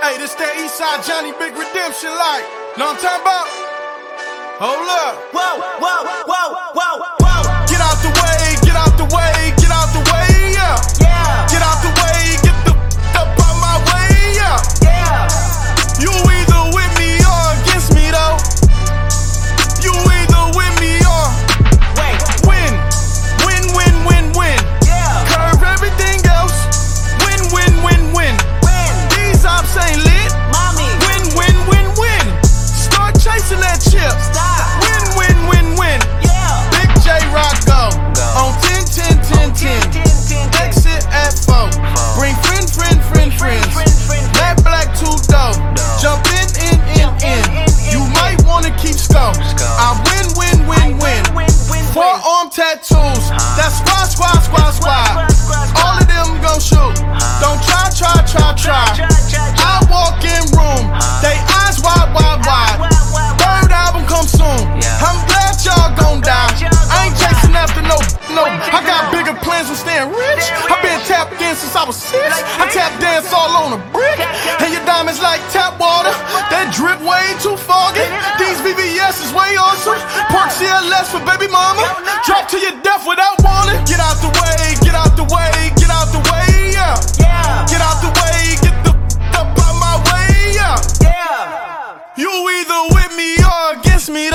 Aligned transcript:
Hey, 0.00 0.16
this 0.16 0.34
that 0.34 0.54
Eastside 0.54 1.02
Johnny 1.06 1.32
Big 1.42 1.58
Redemption 1.58 2.10
like. 2.14 2.46
Know 2.78 2.94
what 2.94 2.96
I'm 2.96 3.02
talking 3.02 3.22
about? 3.26 3.46
Hold 4.62 4.86
up. 4.86 5.18
Whoa, 5.34 5.58
whoa, 5.82 6.04
whoa, 6.24 6.72
whoa, 6.72 6.98
whoa. 6.98 7.17
10, 39.54 39.92
10, 39.92 40.04
10. 40.28 40.62
Exit 40.62 41.04
at 41.08 41.32
4. 41.46 41.70
Bring 42.18 42.34
friend, 42.44 42.68
friend, 42.68 43.00
friend, 43.08 43.32
friends. 43.32 43.98
Black, 44.32 44.56
black, 44.62 44.88
two 44.98 45.14
dough. 45.28 45.56
Jump 46.00 46.24
in, 46.36 46.48
in, 46.68 46.78
in, 46.96 47.08
in. 47.22 47.44
You 47.90 48.04
might 48.20 48.42
wanna 48.44 48.70
keep 48.76 48.96
score. 48.96 49.32
I 49.80 49.96
win, 50.04 50.36
win, 50.36 50.58
win, 50.68 50.98
win. 51.00 51.48
Forearm 51.92 52.50
tattoos. 52.50 53.30
That's 53.56 53.78
squad, 53.78 54.06
squad, 54.06 54.40
squad, 54.44 54.70
squad. 54.72 55.10
All 55.82 55.98
of 55.98 56.06
them 56.06 56.40
gon' 56.42 56.60
shoot. 56.60 56.94
Don't 57.40 57.60
try, 57.64 57.90
try, 57.96 58.22
try, 58.26 58.54
try. 58.54 59.17
Was 71.88 71.96
six. 71.96 72.36
I 72.60 72.68
tap 72.68 72.92
dance 73.00 73.32
all 73.32 73.48
on 73.64 73.72
a 73.72 73.80
brick. 73.96 74.20
And 74.60 74.68
your 74.76 74.84
diamonds 74.84 75.24
like 75.24 75.40
tap 75.48 75.80
water. 75.80 76.12
That 76.52 76.68
drip 76.68 77.00
way 77.00 77.24
too 77.40 77.56
foggy. 77.56 78.04
These 78.36 78.60
VVS 78.60 79.24
is 79.24 79.32
way 79.32 79.56
awesome. 79.56 79.96
Park 80.28 80.52
CLS 80.52 81.08
for 81.08 81.24
baby 81.24 81.48
mama. 81.48 81.88
Drop 82.28 82.44
to 82.52 82.60
your 82.60 82.76
death 82.84 83.08
without 83.08 83.40
warning. 83.40 83.80
Get 83.88 84.04
out 84.04 84.20
the 84.20 84.28
way, 84.36 84.76
get 84.84 84.92
out 84.92 85.16
the 85.16 85.24
way, 85.32 85.72
get 85.80 85.88
out 85.88 86.12
the 86.12 86.20
way, 86.28 86.76
yeah. 86.76 86.92
Get 87.72 87.80
out 87.80 88.04
the 88.04 88.12
way, 88.12 88.60
get 88.60 88.76
the 88.84 88.92
up 89.32 89.56
out 89.56 89.76
my 89.80 89.96
way, 90.12 90.52
yeah. 90.60 90.76
yeah. 91.00 92.04
You 92.20 92.28
either 92.28 92.80
with 92.92 93.16
me 93.16 93.40
or 93.40 93.80
against 93.80 94.12
me 94.12 94.28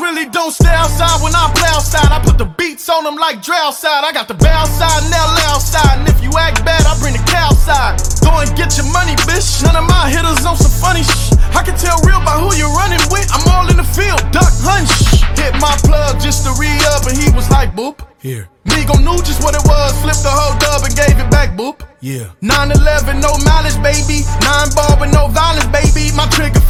Really 0.00 0.24
don't 0.30 0.52
stay 0.52 0.72
outside 0.72 1.20
when 1.20 1.34
I 1.34 1.52
play 1.52 1.68
outside. 1.68 2.08
I 2.08 2.18
put 2.24 2.38
the 2.38 2.46
beats 2.46 2.88
on 2.88 3.04
them 3.04 3.16
like 3.16 3.42
Dre 3.42 3.56
outside. 3.60 4.04
I 4.04 4.12
got 4.12 4.26
the 4.26 4.34
bow 4.34 4.64
side 4.64 5.04
and 5.04 5.12
LA 5.12 5.44
outside. 5.52 6.00
And 6.00 6.08
if 6.08 6.22
you 6.22 6.32
act 6.38 6.64
bad, 6.64 6.86
I 6.88 6.96
bring 6.98 7.12
the 7.12 7.24
cow 7.28 7.52
side. 7.52 8.00
Go 8.24 8.32
and 8.40 8.48
get 8.56 8.76
your 8.80 8.88
money, 8.88 9.12
bitch. 9.28 9.62
None 9.62 9.76
of 9.76 9.84
my 9.84 10.08
hitters 10.08 10.46
on 10.48 10.56
some 10.56 10.72
funny 10.80 11.04
shh. 11.04 11.36
I 11.52 11.60
can 11.60 11.76
tell 11.76 12.00
real 12.08 12.24
by 12.24 12.40
who 12.40 12.56
you're 12.56 12.72
running 12.72 13.04
with. 13.12 13.28
I'm 13.36 13.44
all 13.52 13.68
in 13.68 13.76
the 13.76 13.84
field, 13.84 14.20
duck 14.32 14.48
hunt 14.64 14.88
shh. 14.88 15.20
Hit 15.36 15.52
my 15.60 15.76
plug 15.84 16.16
just 16.20 16.48
to 16.48 16.56
re 16.56 16.72
up, 16.96 17.04
and 17.04 17.16
he 17.16 17.28
was 17.36 17.50
like, 17.50 17.76
boop. 17.76 18.00
Here. 18.16 18.48
Migo 18.64 18.96
knew 18.96 19.18
just 19.26 19.42
what 19.42 19.52
it 19.52 19.64
was, 19.66 19.92
flipped 20.00 20.22
the 20.22 20.30
whole 20.32 20.56
dub 20.62 20.86
and 20.86 20.94
gave 20.94 21.18
it 21.18 21.28
back, 21.28 21.58
boop. 21.58 21.82
Yeah. 22.00 22.30
9-11, 22.40 23.20
no 23.20 23.34
mileage, 23.42 23.78
baby. 23.82 24.22
Nine 24.46 24.70
ball 24.74 24.94
with 24.98 25.12
no 25.12 25.28
violence, 25.28 25.66
baby. 25.74 26.14
My 26.14 26.26
trigger 26.30 26.61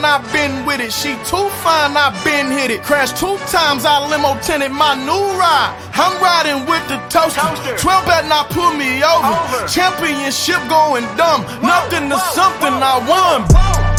line, 0.00 0.20
I've 0.20 0.32
been 0.32 0.66
with 0.66 0.80
it. 0.80 0.92
She 0.92 1.14
too 1.24 1.48
fine, 1.62 1.96
I've 1.96 2.16
been 2.24 2.50
hit 2.50 2.70
it. 2.70 2.82
Crashed 2.82 3.16
two 3.16 3.36
times, 3.48 3.84
I 3.84 3.98
limo 4.08 4.38
tinted 4.40 4.72
my 4.72 4.94
new 4.94 5.38
ride. 5.38 5.74
I'm 5.94 6.20
riding 6.22 6.66
with 6.66 6.86
the 6.88 6.98
toaster. 7.08 7.40
Toaster. 7.40 7.76
12 7.76 8.06
bet 8.06 8.28
not 8.28 8.50
pull 8.50 8.72
me 8.74 9.02
over. 9.02 9.26
Over. 9.26 9.68
Championship 9.68 10.60
going 10.68 11.04
dumb. 11.16 11.42
Nothing 11.62 12.08
to 12.08 12.16
whoa, 12.16 12.34
something 12.34 12.74
whoa, 12.74 12.92
I 12.92 13.84
won. 13.84 13.89